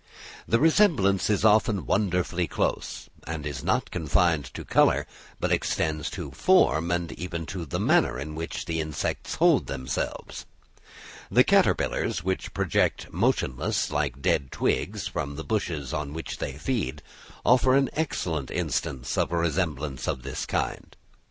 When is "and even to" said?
6.89-7.67